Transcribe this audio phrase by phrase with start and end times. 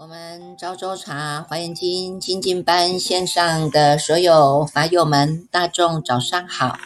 [0.00, 6.78] 我们昭州茶华严经精进班线上的所有法友们，大众早上好！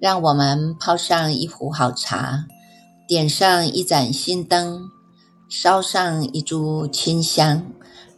[0.00, 2.44] 让我们泡上一壶好茶，
[3.06, 4.90] 点上一盏心灯，
[5.48, 7.64] 烧上一炷清香，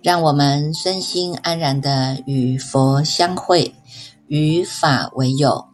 [0.04, 3.74] 让我们身心安然的与佛相会，
[4.26, 5.64] 与法为友，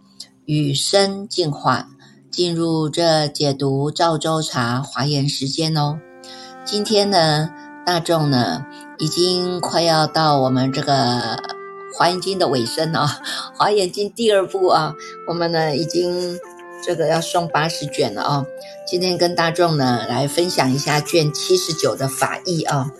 [0.44, 1.88] 与生进化，
[2.30, 5.98] 进入这解读赵州茶华严时间哦。
[6.64, 7.50] 今天呢？
[7.84, 8.64] 大众呢，
[9.00, 10.92] 已经快要到我们这个
[11.98, 13.00] 《华严经》的尾声了，
[13.58, 14.94] 《华严经》第二部啊，
[15.26, 16.38] 我们呢已经
[16.84, 18.46] 这个要送八十卷了啊。
[18.86, 22.90] 今天跟大众呢来分享一下卷七十九的法义啊。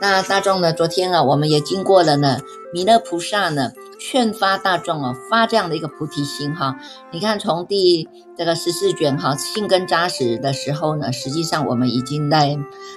[0.00, 2.40] 那大众呢，昨天啊，我们也经过了呢，
[2.72, 3.72] 弥勒菩萨呢。
[4.02, 6.78] 劝发大众哦，发这样的一个菩提心哈。
[7.12, 12.56] 你看，从第这个十四卷哈，性根扎实的时候呢，实际上我们已经在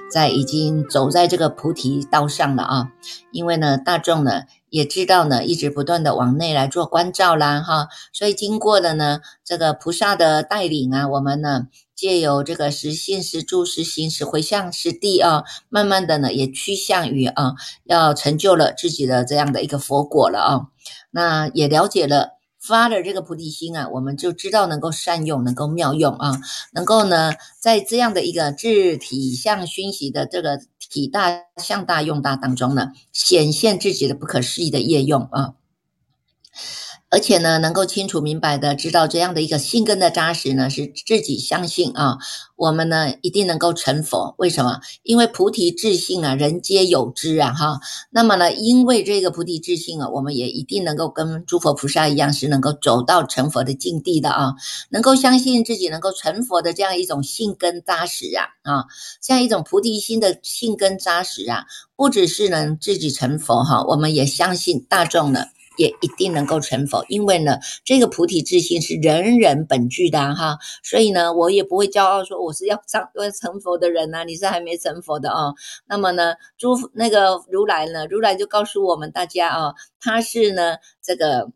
[0.09, 2.87] 在已经走在这个菩提道上了啊。
[3.33, 7.89] 因为呢，大众呢也知道呢，一直不断的往内来做关照啦哈。
[8.11, 20.61] 所以经过了呢这个菩萨的带领啊，我们呢借由这个实信实住实行实回向实地啊，慢慢的呢也趋向于啊，要成就了自己的这样的一个佛果了啊。
[21.11, 26.41] 那也了解了发了这个菩提心啊，我们就知道能够善用，能够妙用啊，
[26.73, 30.59] 能够呢在这样的一个智体相熏习的这个
[30.93, 35.55] 体大向大用大当中呢，显现自己的不可思议的业用啊。
[37.13, 42.17] 而且呢，能够清楚明白的知道这样的一个心根的扎实呢，是自己相信啊，
[42.55, 44.33] 我们呢一定能够成佛。
[44.39, 44.79] 为什么？
[45.03, 47.79] 因为菩提智性啊，人皆有之啊，哈。
[48.09, 54.55] 那么呢，因为这个菩提智性啊，我们也一定能够跟诸佛菩萨一样，是能够走到成佛的境地的啊。
[54.89, 58.85] 能够相信自己能够成佛的这样一种性根扎实啊，啊，
[59.21, 65.45] 这样一种菩提心的性根扎实啊，不只是能自己成佛哈，我们也相信大众呢。
[65.77, 75.55] 也一定能够成佛，因为呢，这个菩提之心是人人本具的哈，所以呢，我也不会骄傲说我是要上要成佛的人呐，你是还没成佛的哦。
[75.87, 81.51] 那么呢，诸那个如来呢，如来就告诉我们大家哦，他是呢这个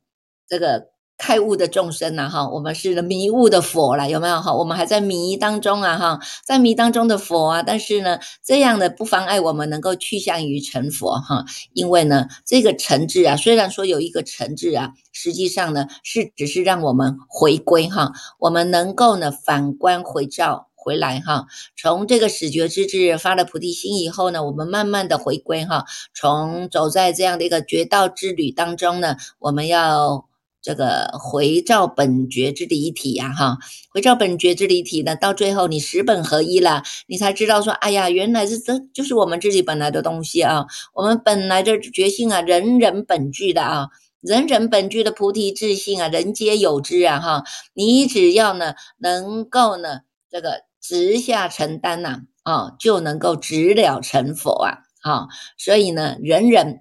[0.48, 0.90] 这个。
[1.18, 4.54] 开悟的众生呐，哈，我们是迷悟的佛了，有没有哈？
[4.54, 11.44] 我们还在迷当中啊，哈，在迷当中的佛啊，但是呢，这样的不妨碍我们能够趋向于成佛哈。
[11.74, 30.27] 因为呢，这个成智啊，虽然说有一个成智啊，实际上呢，是只是让我们回归哈，我们能够呢反观回照回来哈，从这个始觉之智发了菩提心以后呢，我们慢慢的回归哈，从走在这样的一个绝道之旅当中呢，我们要。
[30.68, 33.58] 这个回照本觉之离体呀，哈，
[33.90, 43.88] 回照本觉之离体呢，到最后你十本合一了，你才知道说，哎呀，原来是这就是我们自己本来的东西啊，我们本来的觉性啊，人人本具的啊，
[44.20, 56.80] 人人本具的菩提智性啊，人皆有之啊，哈，你只要呢，能够呢，这个直下承担呐，啊，就能够直了成佛啊，啊，所以呢，人人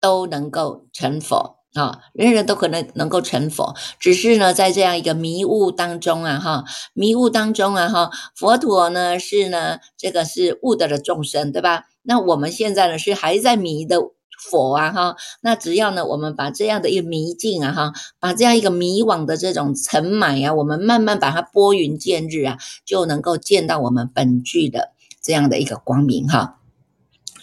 [0.00, 1.57] 都能够成佛。
[1.74, 6.64] 啊，人人都可能能够成佛，只是呢，在这样一个迷雾当中啊，哈，
[6.94, 11.84] 迷雾当中啊，哈，佛陀呢是呢，这个是悟得了众生，对吧？
[12.02, 13.98] 那我们现在呢是还在迷的
[14.50, 22.56] 佛啊，哈，那只要呢，我们把这样的一个迷境啊，哈，把这样一个迷惘的这种尘霾啊，我们慢慢把它拨云见日啊，
[22.86, 24.92] 就能够见到我们本具的
[25.22, 26.57] 这样的一个光明，哈。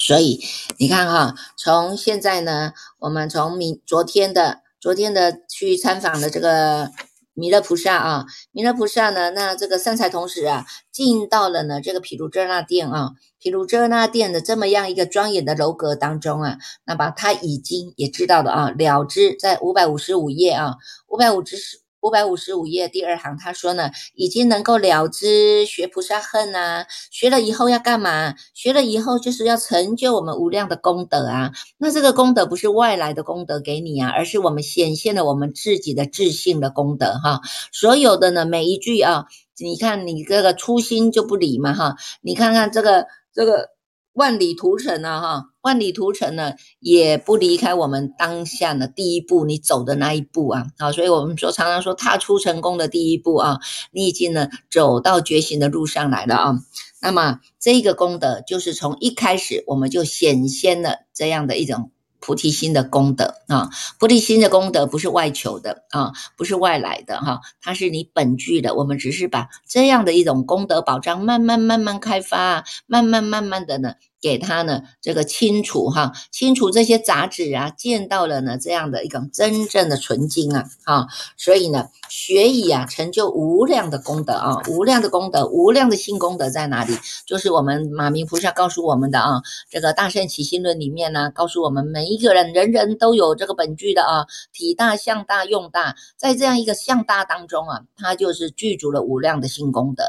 [0.05, 0.39] 所以
[0.77, 6.91] 你看哈，从现在呢，我们从明昨天的昨天的去参访的这个
[7.33, 20.75] 弥勒菩萨啊，弥勒菩萨呢，那这个三才同时啊，进到了呢这个毗卢遮那殿啊，毗卢遮那殿的这么样一个庄严的楼阁当中啊，那么他已经也知道了啊，了知在五百五十五页啊，
[21.07, 21.57] 五百五十。
[22.05, 28.35] 五百五十五页第二行，他说呢，已经能够了知学菩萨恨啊，学了以后要干嘛？
[28.53, 31.51] 学了以后就是要成就我们无量的功德啊。
[31.79, 37.41] 那这个功德不是外来的功德给你啊，而是我们显现了我们自己的自信的功德哈。
[37.71, 39.25] 所有的呢，每一句啊，
[39.57, 43.74] 你看你这个初心就不理嘛哈，你看看这个这个。
[44.15, 53.59] 万里图城啊，哈，万里图城呢，也不离开我们当下的第一步，你走的那一步啊，好，所以我们说常常说踏出成功的第一步啊，
[53.91, 56.55] 你已经呢走到觉醒的路上来了啊。
[57.01, 61.91] 那么这个功德就是从一开始我们就显现了这样的一种。
[62.25, 63.69] 菩提心的功德啊，
[63.99, 68.73] 菩提心的功德不是外求的啊，不是外来的哈，它是你本具的。
[68.73, 73.93] 我们只是把这样的一种功德保障慢慢慢慢开发，慢慢慢慢的呢。
[74.21, 81.07] 给他呢，这个清除哈，清除这些杂质啊，见到了呢这样的一种真正的纯净啊，哈，
[81.37, 86.97] 所以呢，学以啊成就无量的功德啊，无量的功德，无量的性功德在哪里？
[87.25, 100.03] 就是我们马明菩萨告诉我们的啊，这个大圣起心论里面呢，告诉我们每一个人，人人都有这个本具的啊，体大、相大、用大，在这样一个相大当中啊，它就是具足了无量的性功德，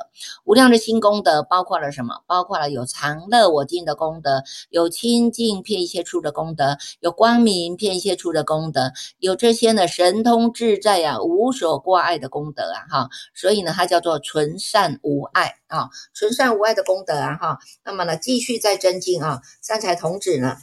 [0.44, 2.22] 无量的性功德包括了什么？
[2.26, 4.20] 包括了有常乐我净的功。
[4.22, 20.56] 德有清净片一切处的功德，有光明片一切处的功德，有这些呢神通自在呀，无所挂碍的功德啊，哈，所以呢，它叫做纯善无碍啊，纯善无碍的功德啊，哈，那么呢，继续再增进啊，三才童子呢，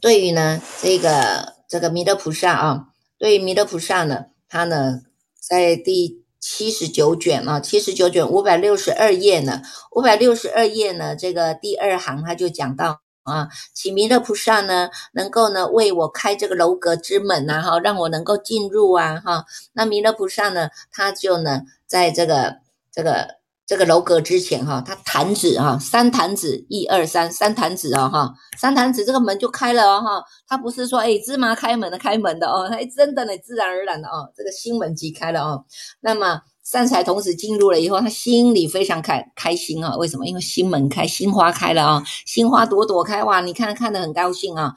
[0.00, 2.88] 对于呢这个这个弥勒菩萨啊，
[3.18, 5.00] 对于弥勒菩萨呢，他呢
[5.40, 6.27] 在第。
[6.40, 9.62] 七十九卷啊，七十九卷五百六十二页呢，
[9.92, 22.56] 五百六十二页呢，这个第二行他就讲到啊，起弥勒菩萨呢，能够呢为我开这个楼阁之门呐，哈，让我能够进入啊，哈，那弥勒菩萨呢，他就呢在这个
[22.92, 23.37] 这个。
[23.68, 35.66] 这个楼阁之前哈，他坛子哈，三坛子，一二三，三坛子啊哈，三坛子，这个门就开了哦哈，他不是说哎芝麻开门的开门的哦，他真的呢自然而然的哦，这个心门即开了哦。
[36.00, 40.26] 那么善财童子进入了以后，他心里非常开开心啊，为什么？
[40.26, 44.72] 因为心门开，心花开了啊，心花朵朵开哇，你看看的很高兴啊。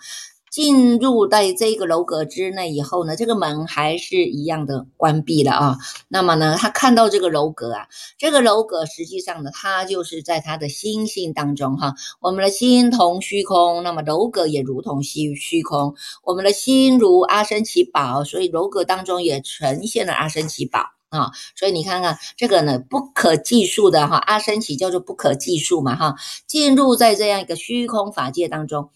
[0.51, 5.77] 进入在这个楼阁之内以后呢，这个门还是一样的关闭了啊。
[6.09, 7.88] 那么呢，他看到这个楼阁啊，
[8.18, 11.95] 这个楼阁实际上呢，它就是在他的心性当中哈。
[12.19, 15.95] 我们的心同虚空，那么楼阁也如同虚虚空。
[16.25, 20.81] 我们的心如阿僧祇宝，所以楼阁当中也呈现了阿僧祇宝
[21.12, 21.31] 啊。
[21.56, 26.15] 所以你看看这个呢，不可计数的哈，阿僧祇叫做不可计数嘛哈。
[26.45, 28.89] 进入在这样一个虚空法界当中。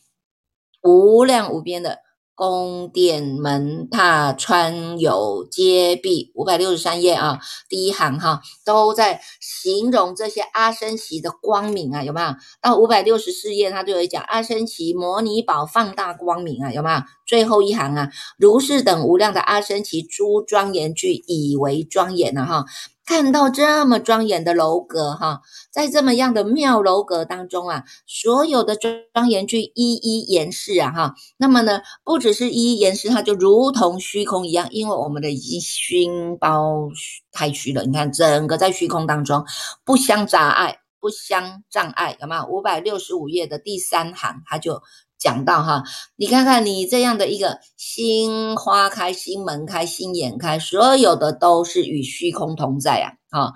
[0.86, 1.98] 无量无边的
[2.36, 12.28] 宫殿门塔川有阶壁，五百六十三页啊，第一行哈，都在形容这些阿僧祇的光明啊，有没有？
[12.62, 16.98] 到五百六十四页，他就有讲阿僧祇摩尼宝放大光明啊，有没有？
[17.26, 22.66] 最后一行啊，如是等无量的阿僧祇诸庄严具，以为庄严了哈。
[23.06, 25.42] 看到这么庄严的楼阁哈，
[25.72, 31.16] 在这么样的妙楼阁当中啊，所有的庄严具一一严饰啊哈。
[31.38, 36.90] 那么呢，不只是一一严饰，它就如同虚空一样，因为我们的已经熏包
[37.32, 37.84] 太虚了。
[37.84, 39.46] 你看，整个在虚空当中
[39.84, 42.46] 不相杂碍，不相障碍，有没有？
[42.48, 44.82] 五百六十五页的第三行，它就。
[45.26, 45.84] 讲到哈，
[46.18, 53.54] 你看看你这样的一个心花开、心门开、心眼开，所有的都是与虚空同在呀，啊，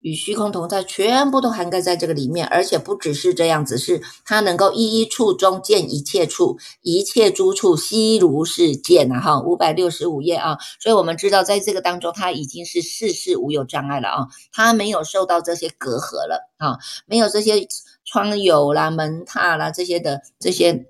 [0.00, 16.76] 与虚空同在，全部都涵盖在这个里面，而且不只是这样子，是它能够一一处中见一切处，一切诸处悉如是见呐，哈，五百六十五页啊，所以我们知道在这个当中，它已经是事事无有障碍了啊，它没有受到这些隔阂了啊，
[17.06, 17.66] 没有这些。
[18.10, 20.86] 窗有啦，门踏啦，这些的这些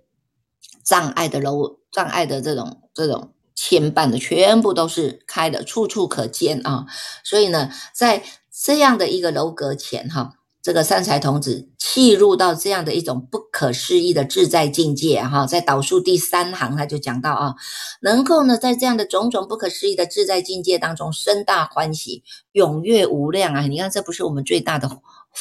[0.82, 6.86] 障碍的楼障碍的这种这种牵绊的，全部都是开的，处处可见啊。
[7.22, 17.54] 所以呢，在这样的一个楼阁前哈，这个三才童子契入到这样的一种不可思议的自在境界哈，在导数第三行他就讲到啊，
[18.00, 22.22] 能够呢在这样的种种不可思议的自在境界当中生大欢喜，
[22.54, 23.60] 踊跃无量啊！
[23.66, 24.88] 你看，这不是我们最大的。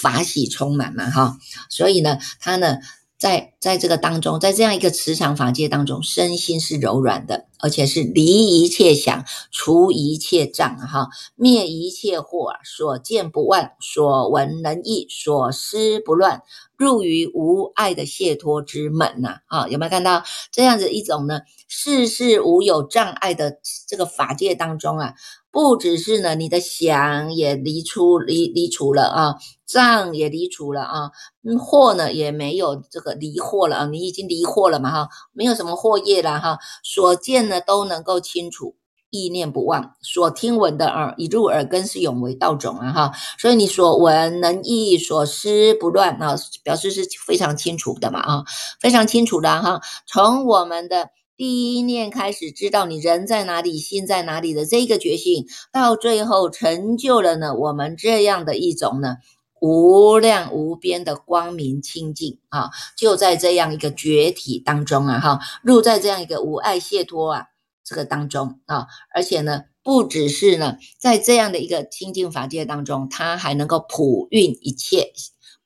[0.01, 1.37] 法喜充满嘛，哈，
[1.69, 2.77] 所以呢，他呢，
[3.17, 16.43] 在在这个当中，在这样一个磁场法界当中，身心是柔软的，而且是离一切想，除一切障，哈，灭一切惑，所见不忘，所闻能意，所思不乱，
[16.77, 21.41] 入于无爱的解脱之门呐，啊，有没有看到这样子一种呢？
[21.67, 25.13] 世事无有障碍的这个法界当中啊。
[25.51, 31.11] 不只是呢，你的想也离出离离除了啊，障也离除了啊，
[31.43, 38.75] 惑呢也没有这个离惑了啊，你已经离惑了嘛哈，没有什么惑业了哈，所见呢都能够清楚，
[39.09, 48.43] 意念不忘，所听闻的耳已入耳根是永为道种啊哈，所以你所闻能忆，所思不乱啊，表示是非常清楚的嘛啊，
[48.79, 51.09] 非常清楚的哈，从我们的。
[51.39, 59.15] 第一念开始知道你人在哪里，心在哪里的这个觉醒，到最后成就了呢我们这样的一种呢
[59.61, 67.45] 无量无边的光明清净啊，就在这样一个觉体当中啊，哈，入在这样一个无爱解脱啊
[67.85, 75.13] 这个当中啊，而且呢，不只是呢，在这样的一个清净法界当中，它还能够普运一切。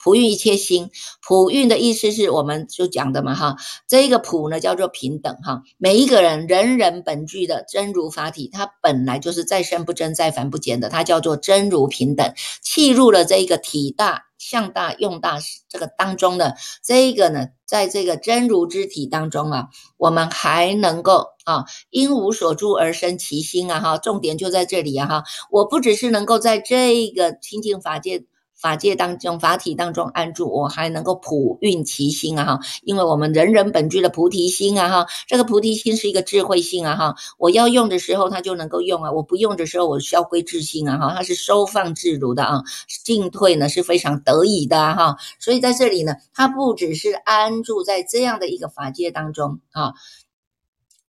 [0.03, 0.89] 普运一切心，
[1.25, 3.55] 普运的意思是我们就讲的嘛哈，
[3.87, 12.33] 这个普呢叫做平等哈，每一个人人人本具的真如法体，它本来就是再生不增，再凡不减的，它叫做真如平等。
[12.61, 28.25] 契入了这一个体大、相大、用大这个当中的这一个呢，在这个真如之体当中啊，我们还能够啊，因无所住而生其心啊哈，重点就在这里啊哈，我不只是能够在这个清净法界。
[28.55, 42.63] 法界当中，法体当中安住，我还能够普运其心啊哈，因为我们人人本具的菩提心啊哈，这个菩提心是一个智慧性啊哈，我要用的时候它就能够用啊，我不用的时候我消归自心啊哈，它是收放自如的啊，
[43.03, 49.93] 进退呢是非常得意的哈，所以在这里呢，它不只是安住在这样的一个法界当中啊，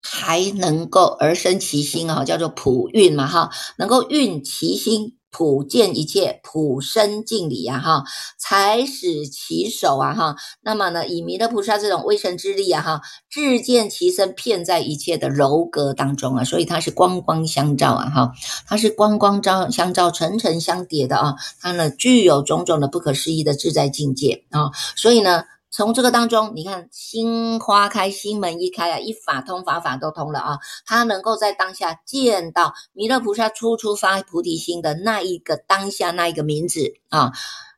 [0.01, 5.14] 还能够而生其心啊，叫做普运嘛哈，能够运其心。
[5.37, 8.03] 普见一切，普生敬礼啊哈，
[8.37, 10.37] 才使其手啊哈。
[10.61, 18.31] 那么呢，以弥勒菩萨这种威神之力啊哈，自见其身，遍在一切的柔格当中啊，所以它是光光相照啊哈，
[18.65, 25.43] 它是光光照相照，层层相叠的啊，它呢具有种种的不可思议的自在境界啊，所以呢。
[25.75, 30.57] 从这个当中，你看心花开，心门一开啊，一法通，法法都通了啊。
[30.85, 37.33] 他能够在当下见到弥勒菩萨初出发菩提心的那一个当下那一个名字啊。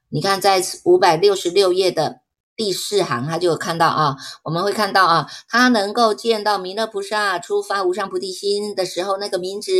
[0.09, 2.21] 你看，在五百六十六页的。
[2.57, 9.71] 第四行，他就看到啊，我们会看到啊，他能够见到弥勒菩萨出发无上菩提心的时候，那个名字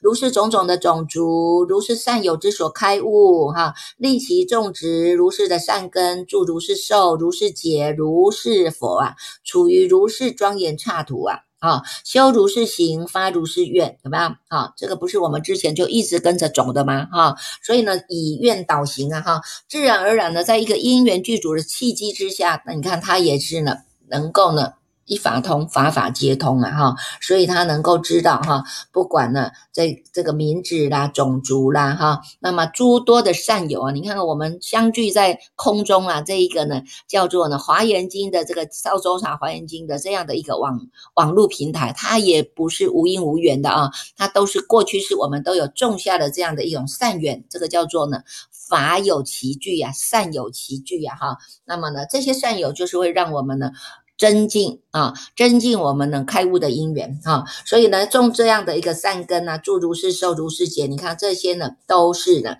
[0.00, 9.14] 如是种种的种族，如是善友之所开悟哈，令其种植如是的善根，住如是受，如是解，如是佛啊，
[9.44, 11.45] 处于如是庄严刹土啊。
[11.58, 14.24] 啊，修如是行，发如是愿，有没有？
[14.48, 17.06] 啊，这个不是我们之前就一直跟着走的吗？
[17.10, 23.76] 哈，所以呢，以愿导行啊，哈，自然而然的，在一个因缘具足的契机之下，那你看他也是呢，
[24.08, 24.74] 能够呢。
[25.06, 40.80] 一法通，法法皆通啊，哈，所以他能够知道哈，不管呢，这这个名字啦、种族啦，哈，那么诸多的善友啊，你看看我们相聚在空中啊，这一个呢，叫做呢《华严经》的这个少州茶《华严经》的这样的一个网
[41.14, 53.70] 网络平台，它也不是无因无缘的啊，它都是过去是我们都有种下的这样的一种善缘，这个叫做呢法有其聚呀，善有其聚呀，哈，那么呢，这些善友就是会让我们呢。
[54.18, 62.58] 增进啊，增进我们能开悟的因缘啊，所以呢，种这样的一个善根呢，祝如是受如是解，你看这些呢，都是的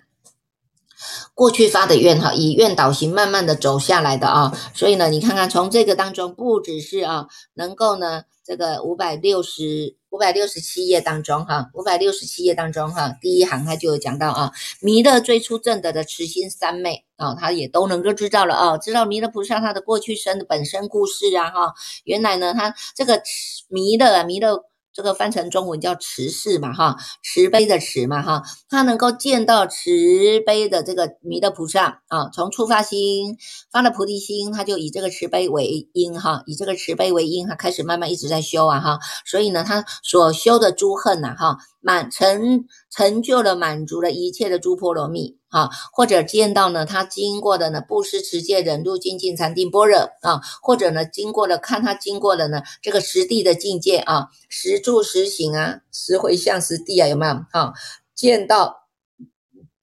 [1.33, 8.23] 过去发的愿哈，以愿导行，慢慢的走下来的啊，所以呢，你看看从这个当中，不只是啊，能够呢。
[8.47, 21.73] 这个五百六十五百六十七页当中，哈，五百六十七页当中，哈，第一行他就有讲到啊，弥勒最初证得的慈心三昧啊，他也都能够知道了啊，知道弥勒菩萨他的过去生的本身故事啊，哈，
[22.05, 23.21] 原来呢，他这个
[23.67, 24.63] 弥勒啊，弥勒。
[24.97, 29.91] 这个翻成中文叫慈氏嘛，哈，慈悲的慈嘛，哈，他能够见到慈
[30.43, 33.37] 悲的这个弥勒菩萨啊，从出发心
[33.71, 41.57] 发了菩提心，他就以这个慈悲为因，哈，以这个慈悲为因，他开始慢慢一直在修啊，哈，所以呢，他所修的诸恨呐，哈。
[41.79, 57.73] 满成成就了满足了一切的诸婆罗蜜啊，或者见到呢，他经过的呢，布施持戒忍辱精进禅定般若啊，或者呢，经过了看他经过的呢，这个实地的境界啊，实住实行啊，实回向实地啊，有没有啊？
[58.15, 58.86] 见到。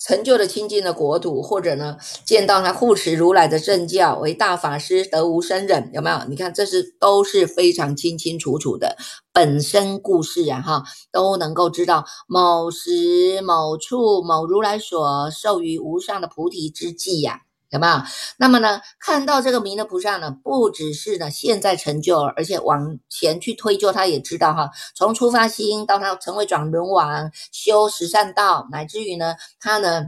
[0.07, 1.97] 成就了清净的国土，或者呢，
[2.27, 6.19] 见到他护持如来的正教，为大法师，得无生忍，有没有？
[6.29, 8.99] 你看，这是都是非常清清楚楚的
[9.33, 17.41] 本身故事啊，哈，都能够知道某时某处某如来所授予无上的菩提之际呀。
[17.75, 18.03] 有没有？
[18.39, 30.07] 那么呢，看到这个弥勒菩萨呢，不只是呢现在成就，而且往前去推究，他也知道哈，从出发心到他成为转轮王，修十善道，乃至于呢，他呢。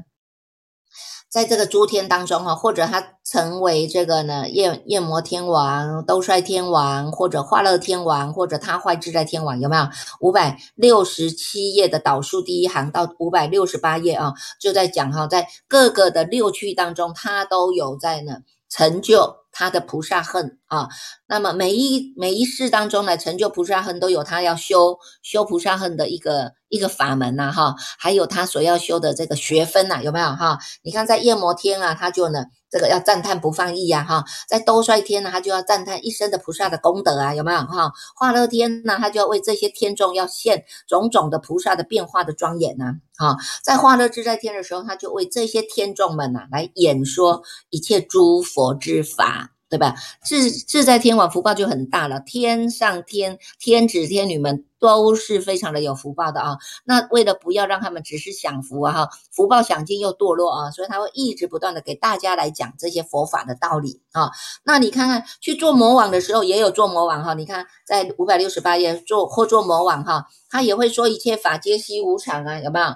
[1.37, 9.87] 在这个诸天当中啊，或者他成为这个呢，夜夜魔天王、兜率天王，或者化乐天王，或者他坏自在天王，有没有？
[10.21, 18.39] 五百六十七页的导数第一行到五百六十八页啊，就在讲哈，在各个的六区当中，他都有在呢
[18.77, 20.89] 成就他的菩萨恨啊。
[21.27, 30.59] 那么每一每一世当中呢，成就菩萨恨都有他要修修菩萨恨的一个一个法门呐，哈，还有他所要修的这个学分呐，有没有哈？
[30.83, 32.45] 你看在夜摩天啊，他就呢。
[32.71, 37.93] 这个要赞叹不放逸呀，哈，在兜率天呢，他就要赞叹一生的菩萨的功德啊，有没有哈？
[38.17, 49.56] 化乐天呢，他就要为这些天众要现种种的菩萨的变化的庄严呐，哈，在化乐自在天的时候，他就为这些天众们呐来演说一切诸佛之法。
[49.69, 49.95] 对吧？
[50.23, 56.57] 自自在天王福报就很大了，天上天天子天女们都是非常的有福报的啊。
[56.85, 64.31] 那为了不要让他们只是享福啊哈，福报享尽又堕落啊，所以他会一直不断的给大家来讲这些佛法的道理啊。
[64.65, 72.87] 那你看看去做魔王的时候也有做魔王哈，你看在五百六十八页做或做魔王哈，他也会说一切法皆悉无常啊，有没有？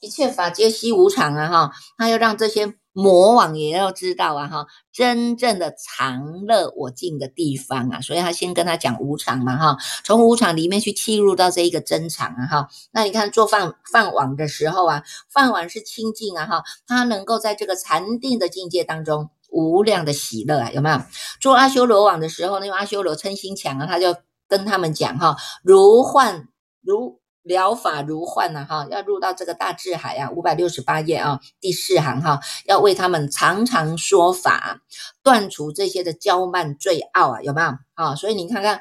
[0.00, 2.74] 一切法皆悉无常啊哈，他要让这些。
[2.94, 21.00] 魔王也要知道啊，哈，真正的常乐我净的地方啊，所以他先跟他讲无常嘛，哈，从无常里面去切入到这一个真常啊，哈，那你看做饭饭碗的时候啊，饭碗是清净啊，哈，他能够在这个禅定的境界当中无量的喜乐啊，有没有？
[21.40, 24.14] 做阿修罗网的时候，那个阿修罗称心强啊，他就
[24.46, 26.46] 跟他们讲哈，如幻
[26.80, 27.20] 如。
[27.44, 34.80] 疗法如幻呐，哈，要入到这个大智海啊，五百六十八页啊，第四行哈，要为他们常常说法，
[35.22, 37.68] 断除这些的娇慢罪傲啊，有没有？
[37.94, 38.80] 啊，所以你看看。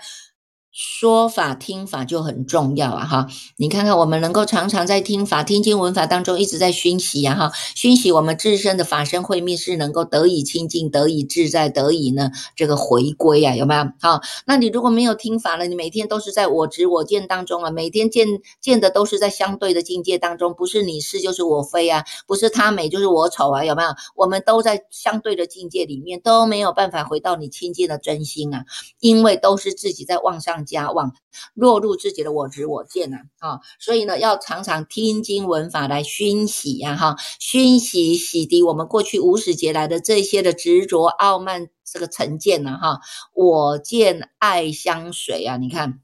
[0.76, 3.28] 说法听法就很重要啊，哈！
[3.58, 13.84] 你看看我们能够常常在听法、听经闻法当中一直在熏习呀，哈，熏习我们自身的法身慧命是能够得以清净、得以自在、得以呢这个回归呀，有没有？
[14.02, 18.28] 好，那你如果没有听法了，你每天都是在我执我见当中啊，每天见
[18.60, 23.90] 见的都是在相对的境界当中，不是你是就是我非啊，不是他美就是我丑啊，有没有？
[24.16, 28.66] 我们都在相对的境界里面，都没有办法回到你清净的真心啊，
[29.00, 30.63] 因为都是自己在妄上。
[30.66, 31.14] 家望
[31.54, 43.00] 落入自己的我执我见呐，啊，所以呢，要常常听经闻法来熏洗呀，哈，熏洗洗涤我们过去无始劫来的这些的执着傲慢这个成见呢，哈，
[43.34, 46.00] 我见爱相随啊，你看，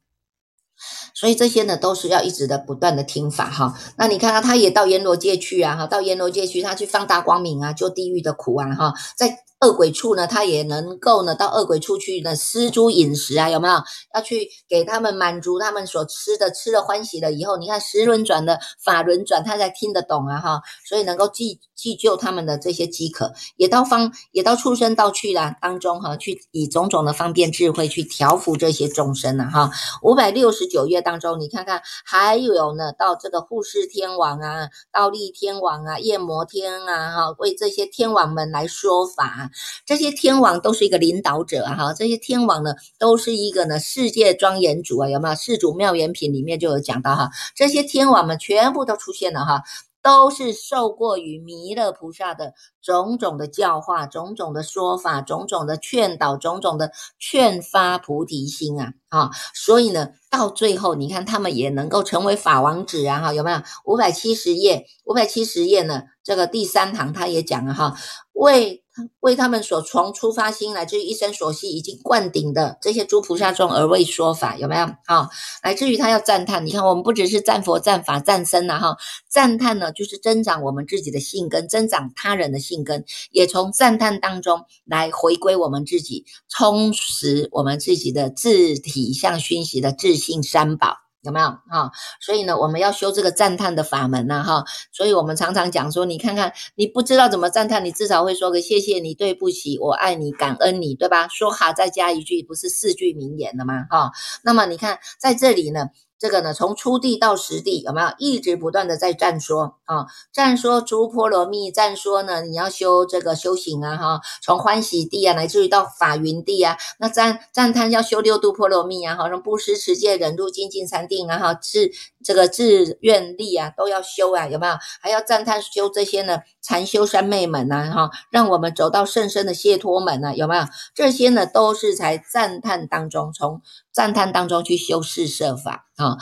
[1.14, 9.46] 所以这些呢都是要一直的不断的听法哈，那你看啊，他也到阎罗界去啊，哈，到阎罗界去，他去放大光明啊，救地狱的苦啊，哈，在。
[9.60, 13.74] 恶鬼处呢，他也能够呢到恶鬼处去呢施诸饮食啊，有没有？
[14.16, 29.70] 要去给他们满足他们所吃的，吃了欢喜了以后，你看十轮转的法轮转，他才听得懂啊哈，所以能够济济救他们的这些饥渴，也到方也到畜生道去了当中哈，去以种种的方便智慧去调伏这些众生呢哈。
[30.02, 39.49] 五百六十九页当中，你看看还有呢，到这个护世天王啊，倒立天王啊，夜摩天啊哈，为这些天王们来说法。
[39.86, 45.36] 这些天王都是一个领导者啊，哈，这些天王呢，都是一个呢世界庄严主啊，有没有？
[45.36, 49.64] 世主妙严品里面就有讲到哈，这些天王们全部都出现了哈。
[50.02, 59.30] 都是受过于弥勒菩萨的种种的教化、种种的说法、种种的劝导、种种的劝发菩提心啊啊！
[59.54, 63.62] 所以呢，到最后你看他们也能够成为法王子啊哈，有没有？
[63.84, 66.04] 五百七十页，五百七十页呢？
[66.24, 67.94] 这个第三行他也讲了哈，
[68.32, 68.82] 为。
[69.20, 74.86] 为他们所从出发心，来自于一生所系已经灌顶的这些诸菩萨众而为说法，有没有？
[75.06, 75.30] 哈，
[75.64, 76.66] 来自于他要赞叹。
[76.66, 91.09] 你看，我们不只是赞佛、赞法、赞僧呐，哈，赞叹呢，就是增长我们自己的性根，增长他人的性根，也从赞叹当中来回归我们自己，充实我们自己的自体相熏习的自信三宝。
[91.22, 91.92] 有没有哈？
[92.22, 94.64] 所以呢，我们要修这个赞叹的法门呐哈。
[94.92, 101.28] 所以我们常常讲说，你看看，你不知道怎么赞叹，你至少会说个谢谢你、对不起、我爱你、感恩你，对吧？
[101.28, 103.86] 说好再加一句，不是四句名言了吗？
[103.90, 104.12] 哈。
[104.44, 105.88] 那么你看在这里呢。
[106.20, 110.06] 这个呢，从初地到实地有没有一直不断的在赞说啊？
[110.34, 121.90] 赞说诸波罗蜜，赞说呢，你要修这个修行啊哈，从欢喜地啊，乃至于到法云地啊，那赞赞叹要修六度波罗蜜啊，好像布施持戒忍辱精进禅定啊哈，自
[122.22, 124.74] 这个自愿力啊都要修啊，有没有？
[125.02, 126.40] 还要赞叹修这些呢？
[126.62, 130.66] 禅修三昧门呐哈，让我们走到甚深的解脱门呐，有没有？
[130.94, 133.62] 这些呢都是在赞叹当中从。
[133.92, 136.18] 赞叹当中去修四摄法啊，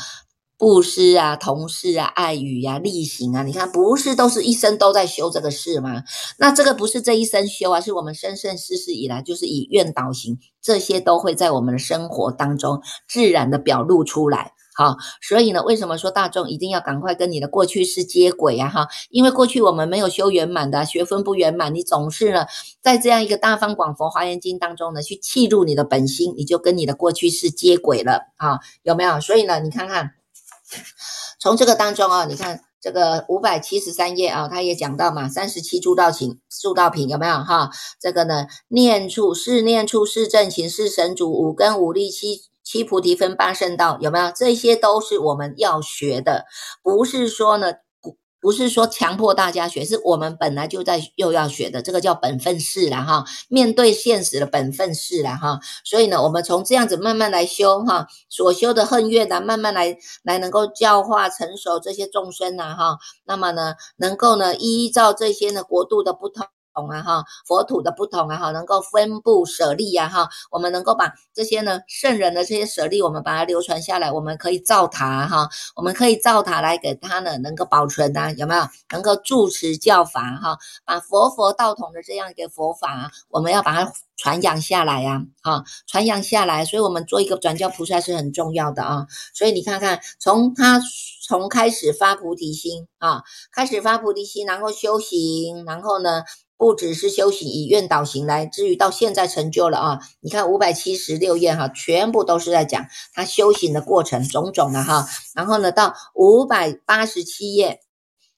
[0.57, 6.03] 布施啊，同事啊，爱语呀，力行啊，你看不是都是一生都在修这个事吗？
[6.39, 14.53] 那这个不是这一生修啊，是我们生生世世以来就是以愿导行，这些都会在我们的生活当中自然的表露出来。
[14.77, 18.69] 好，所以呢，为什么说大众一定要赶快跟你的过去式接轨啊？
[18.69, 22.45] 哈，因为过去我们没有修圆满的学分不圆满，你总是呢
[22.79, 28.59] 在这样一个大方广佛华严经当中呢去契入你的本心，你就跟你的过去式接轨了啊？
[28.83, 29.19] 有没有？
[29.19, 30.11] 所以呢，你看看
[31.39, 37.71] 从这个当中啊，你看这个五百七十三页啊，他也讲到嘛，三十七诸道情诸道品有没有哈？
[37.99, 42.41] 这个呢，念处是念处是正行是神主五根五力七。
[42.69, 44.30] 七菩提分八圣道有没有？
[44.36, 46.43] 这些都是我们要学的，
[46.84, 47.71] 不是说呢，
[48.41, 53.23] 不是说强迫大家学，是我们本来就在又要学的，这个叫本分事了哈。
[53.47, 55.62] 面对现实的本分事了哈。
[55.86, 62.97] 所以呢，我们从这样子慢慢来修哈，所修的恨怨呢，慢慢来来能够教化成熟这些众生呐哈。
[63.25, 66.45] 那么呢，能够呢依照这些呢国度的不同。
[66.77, 78.63] 同啊哈，佛土的不同啊哈，能够分布舍利呀哈，我们能够把这些呢圣人的这些舍利，我们把它流传下来，我们可以造塔哈，我们可以造塔来给他呢能够保存呐，有没有？
[78.91, 90.79] 能够住持教法哈，把佛佛道统的这样一个佛法，我们要把它传扬下来呀，哈，传扬下来，所以我们做一个转教菩萨是很重要的啊，所以你看看，从他
[91.27, 96.23] 从开始发菩提心啊，开始发菩提心，然后修行，然后呢？
[96.58, 100.00] 不只是修行以愿导行来，至于到现在成就了啊！
[100.22, 105.08] 你看五百七十六页哈，全部都是在讲他修行的过程种种的哈。
[105.36, 107.82] 然后呢，到五百八十七页，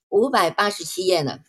[0.10, 1.40] 五百八十七页呢，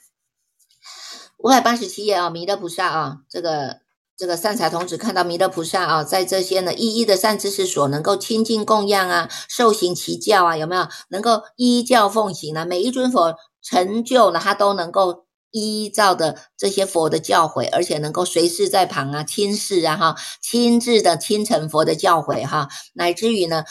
[1.38, 3.80] 五百八十七页啊，弥勒菩萨啊，这个
[4.16, 12.64] 这个善财童子看到弥勒菩萨啊，在这些呢一一的善知识所能够亲近供养啊，受行其教啊，有没有能够依教奉行呢？
[12.64, 15.26] 每一尊佛成就了，他都能够。
[15.50, 23.64] 依照的这些佛的教诲，而且能够随侍在旁啊，亲视啊，哈，亲自的亲承佛的教诲哈，乃至于呢。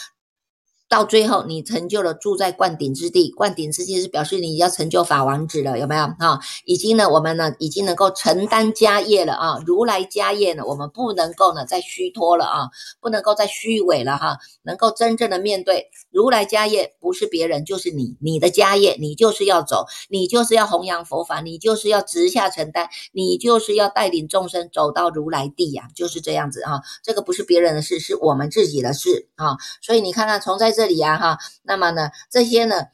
[0.90, 6.40] 到最后，你成就了住在灌顶之地，灌顶之地是表示你要成就法王子了，有没有啊？
[6.64, 9.62] 已经呢，我们呢已经能够承担家业了啊！
[9.64, 26.80] 如来家业呢，我们不能够呢再虚脱了啊，不能够再虚伪了哈，能够真正的面对如来家业，不是别人就是你，你的家业，你就是要走，你就是要弘扬佛法，你就是要直下承担，你就是要带领众生走到如来地呀，就是这样子啊！
[27.04, 29.58] 这个不是别人的事，是我们自己的事啊！
[29.82, 30.70] 所以你看看从在。
[30.70, 32.84] 这里呀，哈，那么呢，这些呢，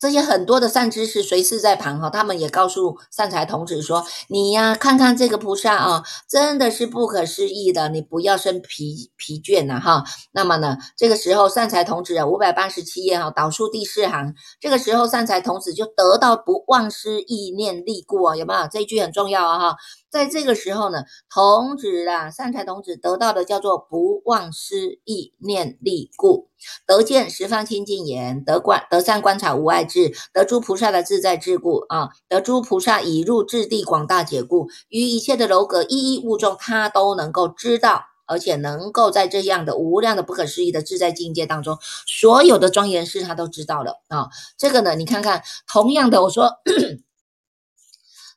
[0.00, 18.66] 这些很多的善知识随时在旁哈，他们也告诉善财童子说：“你呀，看看这个菩萨啊，真的是不可思议的，你不要生疲疲倦呐，哈。”那么呢，这个时候善财童子啊，五百八十七页哈，导数第四行，这个时候善财童子就得到不忘失意念力故啊，有没有？
[18.68, 19.76] 这一句很重要啊，哈。
[20.10, 26.48] 在这个时候呢，童子啊，善财童子得到的叫做不忘失意念力故，
[26.84, 44.28] 得见十方清净眼，得观得善观察无碍智，得诸菩萨的自在智故啊，得诸菩萨已入智地广大解故，于一切的楼阁一一物中，他都能够知道，而且能够在这样的无量的不可思议的自在境界当中，所有的庄严事他都知道了啊。
[44.58, 46.50] 这个呢，你看看，同样的，我说。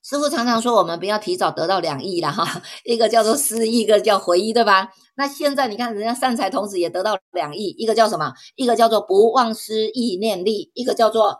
[0.03, 4.89] 师傅常常说，我们不要提早得到两亿了哈，一个叫做失忆，一个叫回忆，对吧？
[5.15, 8.33] 那现在你看，人家善财童子也得到两亿，一个叫什么？
[8.55, 11.37] 一个叫做不忘失意念力，一个叫做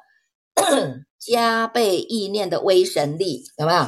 [1.19, 3.85] 加倍意念的威神力，有没有？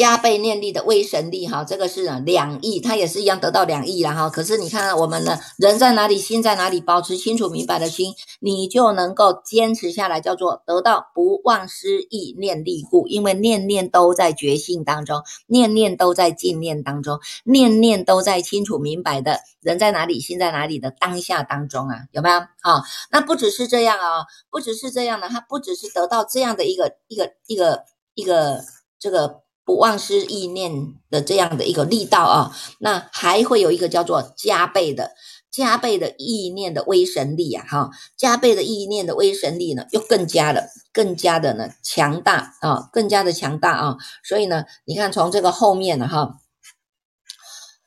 [0.00, 4.30] 加倍念力的威神力哈，这个是两亿，他也是一样得到两亿了哈。
[4.30, 13.06] 可是你看我们呢，人在哪里，心在哪里，保持清楚明白的心，你就能够坚持下来，叫做得到不忘失意念力故。
[13.08, 22.40] 因为念念都在觉性当中，念念都在静念当中，念念都在清楚明白的人在哪里，心在哪里的当下当中啊，有没有？
[22.62, 27.84] 好，那不只是这样啊，不只是这样的，他不只是得到这样的一个一个一个
[28.14, 28.62] 一个
[28.98, 29.42] 这个。
[29.70, 30.72] 不忘失意念
[31.10, 35.12] 的这样的一个力道啊，那还会有一个叫做加倍的、
[35.48, 46.40] 加倍的意念的威神力啊，哈，加倍的意念的威神力呢，又更加的、更加的呢强大啊，更加的强大啊，所以呢，你看从这个后面呢，哈。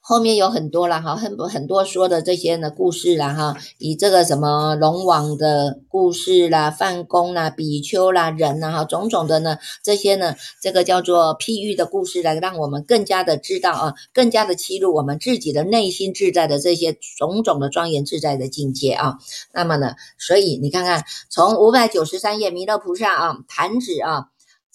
[0.06, 19.20] 后面有很多了哈，很多很多说的这些呢故事啦哈，以这个什么龙王的故事啦、范公啦、比丘啦、人呐哈，种种的呢这些呢，这个叫做譬喻的故事来让我们更加的知道啊，更加的切入我们自己的内心自在的这些种种的庄严自在的境界啊。
[19.54, 24.26] 那么呢，所以你看看从五百九十三页弥勒菩萨啊，弹指啊。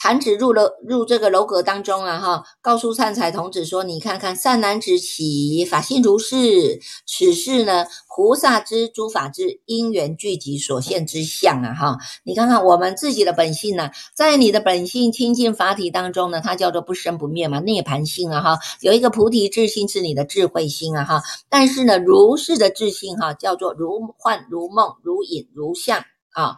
[0.00, 7.84] 弹指入了入这个楼阁当中啊，哈，告诉善财童子说：“你看看善男子起法性如是，此事呢，
[8.14, 26.56] 菩萨之诸法之因缘聚集所现之相啊，哈，你看看我们自己的本性呢，在你的本性清净法体当中呢，它叫做不生不灭嘛，涅盘性啊，哈，有一个菩提智性是你的智慧心啊，哈，但是呢，如是的智性哈，叫做如幻如梦如影如像啊。”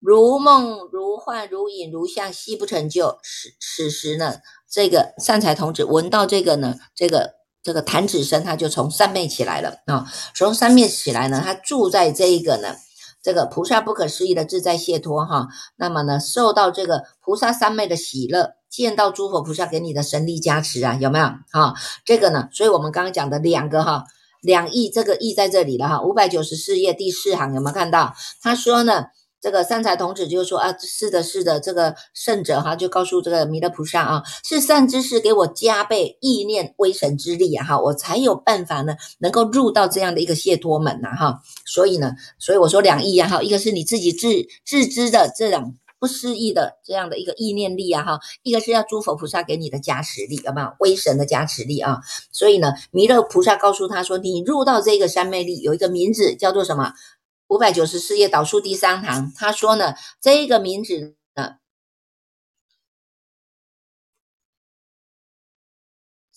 [0.00, 3.18] 如梦如幻如影如相，悉不成就。
[3.22, 4.36] 此此时呢，
[4.68, 10.10] 这个善财童子闻到这个呢，这个这个弹指声，他就从三昧起来了啊。
[10.34, 12.76] 从三昧起来呢，他住在这一个呢，
[13.22, 15.48] 这个菩萨不可思议的自在解脱哈。
[15.76, 21.74] 那么呢，受到这个菩萨三昧的喜乐，见到诸佛菩萨给你的神力加持啊，有没有哈？
[22.06, 24.04] 这个呢，所以我们刚刚讲的两个哈，
[24.40, 26.00] 两亿这个亿在这里了哈。
[26.00, 28.14] 五百九十四页第四行有没有看到？
[28.40, 29.04] 他说呢。
[29.40, 44.28] 这个善财童子就说啊，是的，是的，这个圣者哈，就告诉这个弥勒菩萨啊，是善知识给我加倍意念威神之力啊，哈，我才有办法呢，能够入到这样的一个解脱门呐，哈，所以呢，所以我说两意啊，哈，一个是你自己自
[44.66, 51.98] 自知的这种不思议的这样的一个意念力啊，哈，一个是要诸佛菩萨给你的加持力，有没有威神的加持力啊？
[52.30, 56.92] 所以呢，弥勒菩萨告诉他说，你入到这个三昧力有一个名字叫做什么？
[57.50, 61.56] 五百九十四页导数第三行，他说呢，这个名字呢，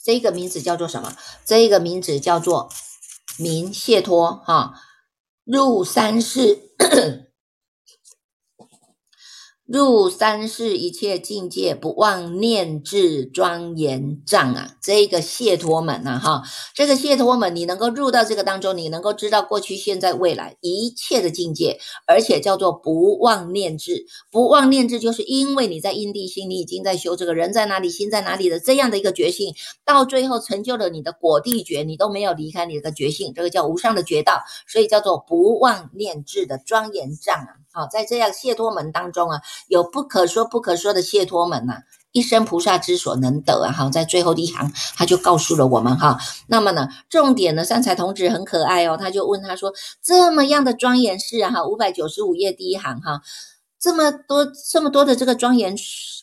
[0.04, 1.15] 这个名字叫做什么？
[1.45, 2.71] 这个名字叫做
[3.38, 4.73] 明谢托哈，
[5.43, 7.22] 入山寺。
[9.73, 14.75] 入三世一切境界，不忘念智庄严障啊！
[14.79, 16.43] 这个解脱门呐，哈，
[16.75, 24.05] 这个解脱门，你能够入到这个当中，你能够知道过去、现在、未来一切的境界，而且叫做不忘念智。
[24.29, 37.57] 不忘念智，就是因为你在因地心，你已经在修这个人在哪里，心在哪里的这样的一个觉性，到最后成就了你的果地觉，你都没有离开你的觉性，这个叫无上的觉道，所以叫做不忘念智的庄严障啊！
[37.75, 41.79] 好，在这样谢托门当中啊，有不可说不可说的谢托门呐，
[42.12, 43.71] 一生菩萨之所能得啊。
[43.71, 46.19] 好，在最后一行，他就告诉了我们哈。
[46.45, 53.21] 那么呢，重点呢，三才童子很可爱哦，他就问他说：这么样的庄严式啊，哈，五百九十五页第一行哈，
[53.79, 55.75] 这么多这么多的这个庄严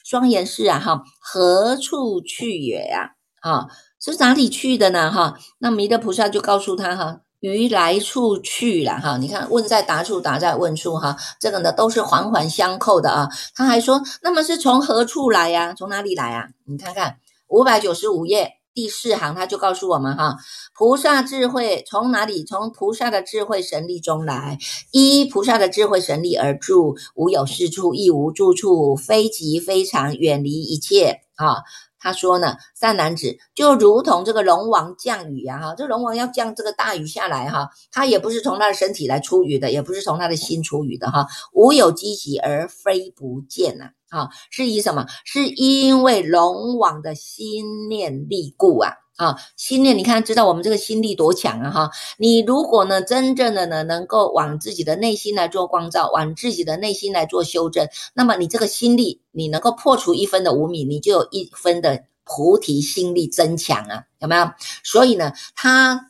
[0.04, 3.16] 庄严式啊，哈，何处去也呀？
[3.40, 3.66] 啊，
[3.98, 5.10] 是哪里去的呢？
[5.10, 7.22] 哈，那弥勒菩萨就告诉他哈。
[7.40, 13.28] 于来处去了哈，你看问在答处，答在问处哈，这个呢都是环环相扣的啊。
[13.54, 15.74] 他还说，那么是从何处来呀？
[15.76, 16.48] 从哪里来啊？
[16.66, 17.16] 你看看
[17.48, 20.36] 五百九十五页第四行，他就告诉我们哈，
[20.74, 22.44] 菩萨智慧从哪里？
[22.44, 24.58] 从菩萨的智慧神力中来，
[24.92, 31.62] 依菩萨的智慧神力而住，无有是处，亦无住处，非极非常，远离一切啊。
[32.00, 45.06] 他说呢，善男子就如同这个龙王降雨呀，哈，这龙王要降这个大雨下来哈，他也不是从他的身体来出雨的，也不是从他的心出雨的哈，无有积极而非不见呐，啊，是以什么？
[45.24, 48.94] 是因为龙王的心念力故啊。
[49.20, 51.70] 啊，心念，你看，知道我们这个心力多强啊！
[51.70, 64.50] 哈，你如果呢，真正的呢，能够往自己的内心来做光照，往自己的内心来做修正，那么你这个心力，你能够破除一分的无明，你就有一分的菩提心力增强啊，有没有？
[64.82, 66.09] 所以呢，他。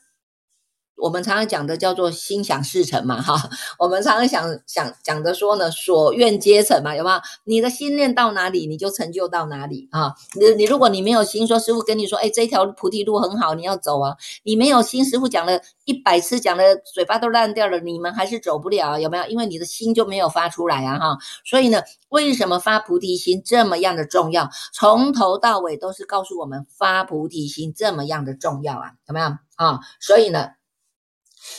[1.01, 7.21] 我们常常讲的叫做心想事成嘛，哈，我们常常想想讲的说呢，所愿皆成嘛，有没有？
[7.45, 10.15] 你的心念到哪里，你就成就到哪里啊！
[10.39, 19.25] 你你如果你没有心，说师傅跟你说，哎，这条菩提路很好，你要走啊，你没有心，师傅讲了一百次，讲的嘴巴都烂掉了，你们还是走不了，有没有？
[19.27, 24.51] 因为你的心就没有发出来啊，哈，所以呢，为什么发菩提心这么样的重要？
[24.73, 29.81] 从头到尾都是告诉我们发菩提心这么样的重要啊，有没有啊？
[29.99, 30.51] 所以呢。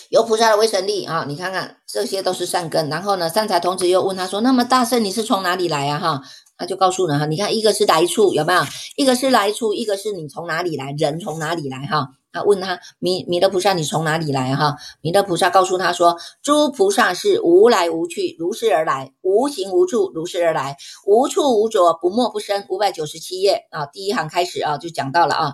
[0.09, 1.25] 有菩萨的威神力啊！
[1.27, 2.89] 你看看，这些都是善根。
[2.89, 6.21] 然后呢，善财童子又问他说：“那么大圣，你是从哪里来啊？”哈，
[6.57, 8.61] 他就告诉了哈，你看，一个是来处，有没有？
[8.95, 11.87] 一个是来处，一个是你从哪里来，人从哪里来？
[11.87, 14.55] 哈，他问他弥弥勒菩萨，你从哪里来？
[14.55, 25.53] 哈，弥勒菩萨告诉他说：“诸菩萨是无来无去，如是而来；无形无处，如是而来；无处无着，不没不生。”五百九十七页啊，第一行开始啊，就讲到了啊。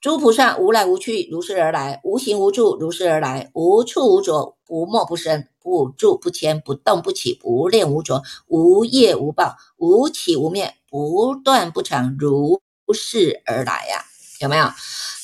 [0.00, 12.60] 诸菩萨无来无去，如是而来；无形无住，如是而来；无处无着，不没不生，不住不迁，不动不起，不练无着，无业无报，无起无灭，不断不长，如
[12.94, 14.04] 是而来呀！
[14.40, 14.68] 有没有？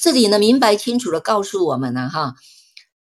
[0.00, 2.34] 这里呢，明白清楚的告诉我们呢，哈，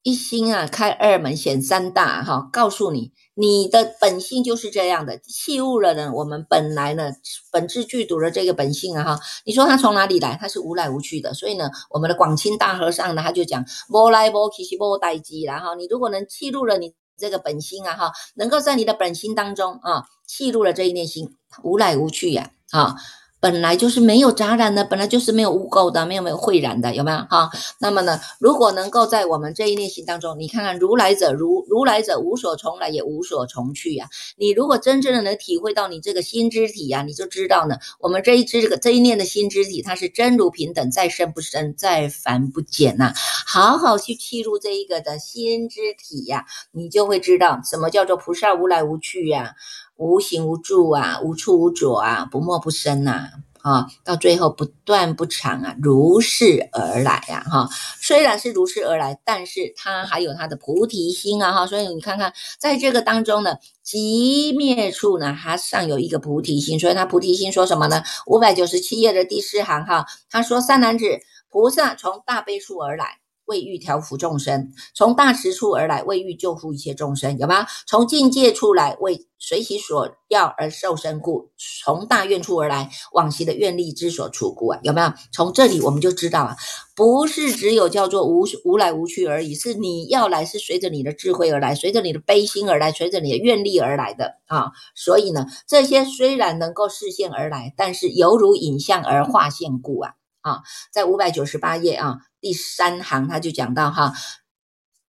[0.03, 6.12] 一心啊，开二门显三大，哈，告诉你，你的本性就是这样的，弃物了呢。
[6.12, 7.12] 我们本来呢，
[7.52, 10.36] 本质具足的这个本性啊，哈，你说它从哪里来？
[10.41, 11.36] 它是无来无去的。
[11.36, 21.30] 所以呢，我们的广清大和尚呢，他就讲无来无去是无代机，然后你如果能弃入了你这个本心啊，哈，能够在你的本心当中啊，弃入了这一念心，
[21.62, 22.95] 无来无去呀，啊。
[23.39, 27.52] 本来就是没有杂染的，本来就是没有污垢的，没有没有秽染的，有没有哈？
[27.80, 34.10] 那么呢，如果能够在我们这一念心当中，你看看如来者如如来者无所从来也无所从去呀。
[34.38, 43.13] 你如果真正的能体会到你这个心之体呀，你就知道呢，我们这一支这个这一念的心之体，它是真如平等，再生不生，再凡不减呐。
[43.45, 49.54] 好好去契入这一个的心之体呀，你就会知道什么叫做菩萨无来无去呀。
[49.97, 53.29] 无形无住啊，无处无着啊，不默不生呐，
[53.62, 57.67] 啊，到最后不断不长啊，如是而来呀，哈，
[57.99, 68.03] 虽然是如是而来，但是它还有它的菩提心啊，哈，所以你看看，在这个当中呢，极灭处呢，它尚有一个菩提心，所以它菩提心说什么呢？
[68.27, 71.05] 五百九十七页的第四行哈，他说三男子
[71.49, 73.17] 菩萨从大悲处而来。
[73.47, 77.65] 为欲调伏众生，从大慈处而来，为欲救护一切众生，有吗？
[77.88, 81.49] 从境界出来，为随其所要而受身故；
[81.83, 85.13] 从大愿处而来，往昔的愿力之所处故啊，有没有？
[85.31, 86.57] 从这里我们就知道啊，
[86.95, 94.71] 不是只有叫做无无来无去而已，是你要来是随着你的智慧而来，随着你的悲心而来，随着你的愿力而来的啊。
[94.95, 102.17] 所以呢，这些虽然能够视现而来，但是犹如影像而化现故啊啊，在五百九十八页啊。
[102.47, 104.13] 第三行他就讲到哈，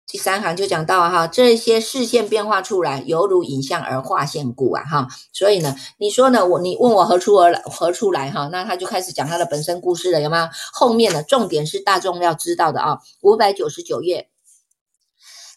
[0.07, 10.49] 第三行就讲到哈，这些视线变化出来，犹如影像而化现故啊哈，所以呢，你说呢，我你问我何处而来何处来哈，那他就开始讲他的本身故事了，有吗？
[10.73, 14.31] 后面呢，重点是大众要知道的啊，五百九十九页，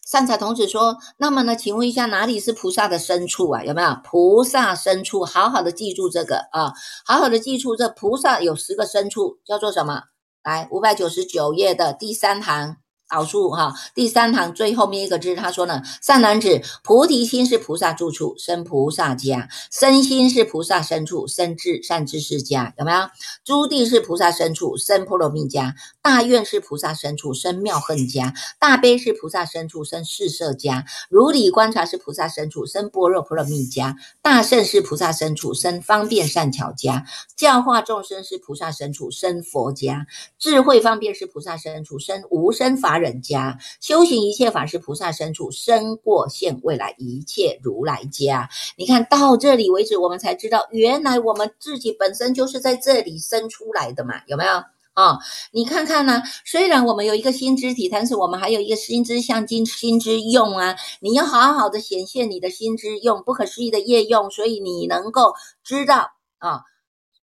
[0.07, 3.65] 善财童子说，那么呢，请问一下，哪里是菩萨的深处啊？
[3.65, 5.25] 有没有菩萨深处？
[5.25, 6.75] 好好的记住这个啊，
[7.07, 10.03] 好好的记住这菩萨有十个深处，叫做什么？
[10.43, 12.77] 来，五百九十九页的第三行。
[13.13, 22.99] 导数哈，第三行最后面一个字，他说呢，善男子，菩提心是菩萨住处，生菩萨家；身心是菩萨身处，生智善知识家，有没有？
[23.45, 25.73] 诸地是菩萨身处，生波罗蜜家；
[26.03, 37.03] 大愿是菩萨身处，生妙恨家；大悲是菩萨身处，生四摄家；如理观察是菩萨身处，生般若波罗蜜家；大圣是菩萨身处，生方便善巧家；
[37.35, 40.07] 教化众生是菩萨身处，生佛家；
[40.39, 43.01] 智慧方便是菩萨身处，生无生法。
[43.01, 48.51] 忍家修行一切法是菩萨身处，生过现未来一切如来家。
[48.77, 54.21] 你看到这里为止，我们才知道，原来我们自己本身就是在这里生出来的嘛？
[54.27, 54.63] 有没有
[54.95, 55.19] 啊？
[55.53, 56.23] 你看看呢？
[56.45, 60.77] 虽然我们有一个心之体，但是我们还有一个心之相、心心之用啊！
[61.01, 66.63] 你要好好的显现你的心之用，不可思议的业用，所以你能够知道啊，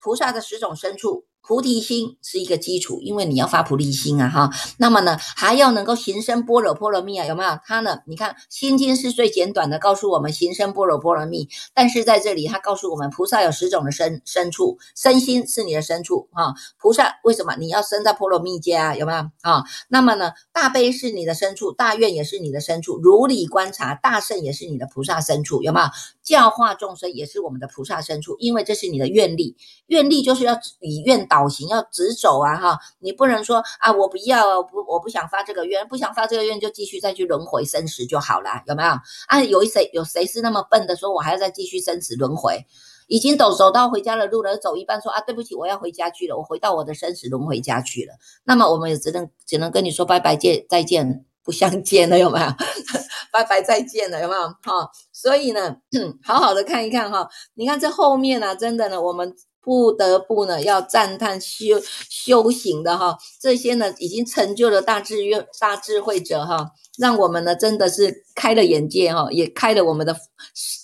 [0.01, 1.25] 菩萨的十种深处。
[1.47, 4.51] 菩提心是一个基础，因为你要发菩提心啊，哈。
[4.79, 7.59] 那么呢，还要能够行深般若波罗蜜啊，有没有？
[7.67, 7.99] 它呢？
[8.07, 11.47] 你看《心经》是最简短的，告诉我们行深般若波罗蜜。
[11.75, 16.55] 但是在这里，它告诉我们，菩萨有十种的身身处，身心是你的身处啊。
[16.79, 18.97] 菩萨为什么你要生在波罗蜜家？
[18.97, 19.63] 有没有啊？
[19.89, 25.87] 那么呢，大悲是你的身处，大愿也是你的身处，如理观察，大圣也是你的菩萨身处，有没有？
[26.23, 32.79] 教化众生也是我们的菩萨身处，因为这是你的愿力，愿力就是要以愿导行，要直走啊哈！
[33.01, 38.91] 你不能说啊，我不要，不，我不想发这个愿，不想发这个愿就继续再去轮回生死就好了，有没有？
[39.29, 42.65] 啊，有谁有谁是那么笨的，说我还要再继续生死轮回？
[43.09, 48.15] 已经走走到回家的路了，走一半说啊，对不起，我要回家去了，我回到我的生死轮回家去了。
[48.45, 51.25] 那么我们也只能只能跟你说拜拜见再见。
[51.45, 52.47] 不相见了有没有？
[53.31, 54.49] 拜拜再见了有没有？
[54.63, 55.77] 哈，所以呢，
[56.25, 57.29] 好好的看一看哈。
[57.53, 59.31] 你看这后面呢，真的呢，我们
[59.65, 70.17] 不得不呢要赞叹修修行的哈，这些呢已经成就了大智愿大智慧者哈，让我们呢真的是开了眼界哈，也开了我们的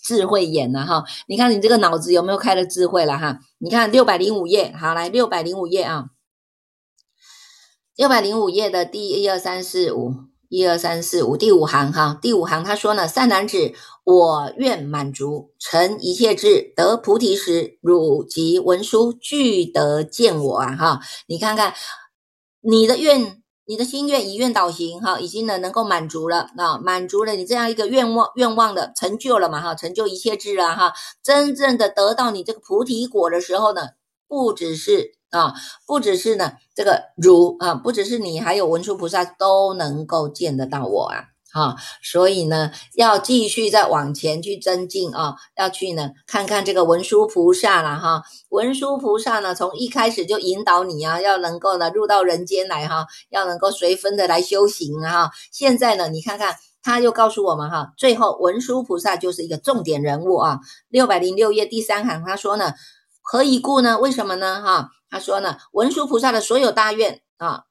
[0.05, 1.05] 智慧眼了哈。
[1.29, 3.39] 你看你这个脑子有没有开了智慧了哈？
[3.59, 6.07] 你看六百零五页，好来六百零五页啊，
[7.95, 10.15] 六百零五页的第一二三四五。
[10.53, 13.73] 一二三四五，第五行哈，第五行他说呢，善男子，
[14.11, 21.01] 我愿满足成一切智，得菩提时，汝及文殊俱得见我啊哈！
[21.29, 21.75] 你看看
[22.61, 30.93] 你的愿，你的心愿以愿导行哈，已经呢能够满足了啊，满足了你这样一个愿望愿望的成就了嘛哈，成就一切智了哈，
[31.23, 33.83] 真正的得到你这个菩提果的时候呢，
[34.27, 35.19] 不只是。
[35.31, 35.55] 啊，
[35.87, 48.23] 不只是呢，这个如啊，不只是你，还有文殊菩萨都能够见得到我啊哈，所以呢，要继续再往前去增进啊，要去呢看看这个文殊菩萨了哈。
[48.51, 55.31] 文殊菩萨呢，从一开始就引导你啊，要能够呢入到人间来哈，要能够随分的来修行啊。
[55.51, 60.61] 现在呢，你看看他又告诉我们哈，最后文殊菩萨就是一个重点人物啊。
[60.89, 62.75] 六百零六页第三行他说呢，
[63.23, 63.99] 何以故呢？
[63.99, 64.63] 为什么呢？
[64.63, 67.65] 哈，他说呢，文殊菩萨的所有大愿啊。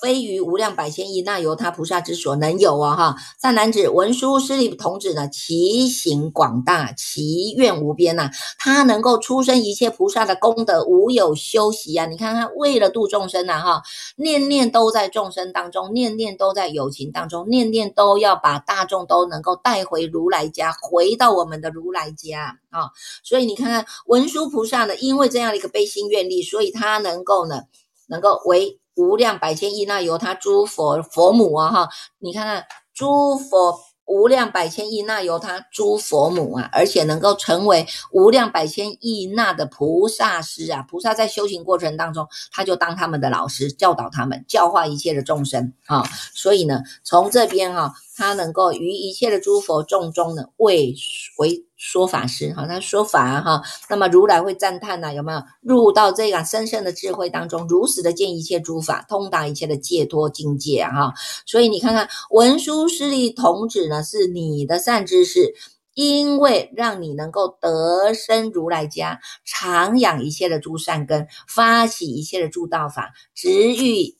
[0.00, 2.96] 非于无量百千亿那由他菩萨之所能有啊！
[2.96, 8.30] 哈，善男子，文殊师利童子呢，其行广大，其愿无边呐。
[8.58, 12.06] 他能够出生一切菩萨的功德，无有休息啊！
[12.06, 13.82] 你看看，为了度众生呐，哈，
[14.16, 22.90] 念念都在众生当中，念念都在友情当中，念念都要把大众都能够带回如来家，回到我们的如来家啊！
[23.22, 27.62] 所以你看看文殊菩萨呢，因为这样的一个悲心愿力，所以他能够呢，
[28.08, 28.80] 能够为。
[29.02, 31.88] 无量百千亿那由他诸佛佛母啊哈，
[32.20, 46.04] 你看看诸佛无量百千亿那由他诸佛母啊，而且能够成为无量百千亿那的菩萨师啊，菩萨在修行过程当中，他就当他们的老师，教导他们，教化一切的众生啊。
[46.34, 50.94] 所以呢，从这边哈，他能够于一切的诸佛众中呢，为
[51.38, 51.66] 为。
[51.84, 53.60] 说法师哈，他说法哈，
[53.90, 61.14] 那么如来会赞叹呐，有没有入到这个深深的智慧当中，如实的见一切诸法，通达一切的解脱境界啊哈。
[61.44, 65.54] 所以你看看文殊师利童子呢，是你的善知识，
[65.94, 74.14] 因为让你能够得生如来家，常养一切的诸善根，发起一切的诸道法，直欲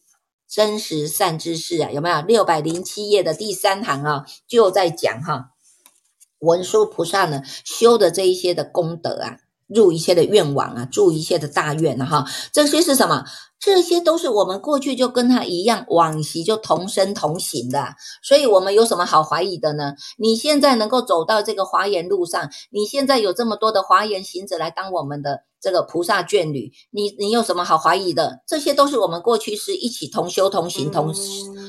[0.53, 2.21] 真实善知识啊，有没有？
[2.21, 5.53] 六百零七页的第三行啊，就在讲哈。
[6.41, 13.25] 文殊菩萨呢，修的这一些的功德啊，入一切的愿望啊，住一切的大愿啊，哈，这些是什么？
[13.65, 19.95] 这些都是我们过去就跟他一样，往昔就同生同行的，所以我们有什么好怀疑的呢？
[20.19, 28.41] 你现在能够走到这个华严路上，你现在有这么多的华严行者来当我们的这个菩萨眷侣，你你有什么好怀疑的？
[28.49, 31.15] 这些都是我们过去是一起同修同行同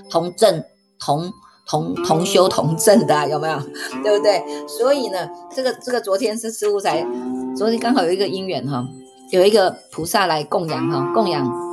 [0.10, 0.64] 同证
[1.00, 1.32] 同。
[1.66, 3.58] 同同修同证的有没有？
[4.04, 4.44] 对不对？
[4.68, 7.08] 所以呢，这个这个昨天是师傅才，
[7.56, 8.86] 昨天刚好有一个因缘哈，
[9.32, 11.73] 有一个菩萨来供养哈，供养。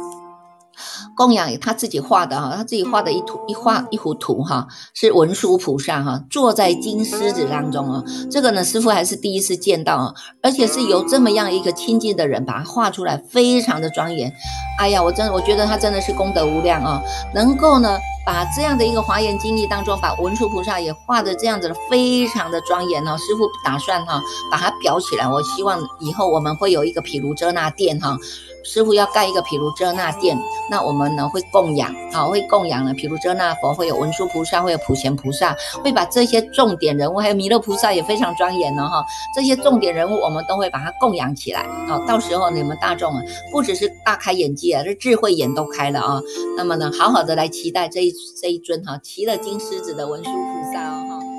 [1.17, 8.03] 供养他自己画的哈，他自己画的一图一画一幅图哈，是文殊菩萨哈，坐在金狮子当中啊。
[8.31, 14.33] 这个呢，师傅还是第一次见到啊，而且是由这么样一个亲近的人把它画出来，非常的庄严。
[14.79, 17.03] 哎呀，我真我觉得他真的是功德无量啊，
[17.35, 23.17] 能够呢把这样的一个华严经历当中，把文殊菩萨也画的这样子的非常的庄严哦。
[23.19, 28.17] 师傅打算哈把它裱起来，我希望以后我们会有一个毗卢遮那殿哈。
[28.63, 30.39] 师傅要盖一个毗卢遮那殿，
[30.71, 39.05] 那我们呢会供养啊，会供养呢毗卢遮那佛，会有文殊菩萨，会有普贤菩萨，会把这些重点人物，还有弥勒菩萨也非常庄严呢哈。
[39.35, 41.99] 这些重点人物，我们都会把它供养起来啊。
[42.07, 46.21] 到时候你们大众啊，不只是大开眼界啊，这智慧眼都开了啊。
[46.57, 51.30] 那么呢，好好的来期待这一这一尊哈，骑了金狮子的文殊菩萨哦。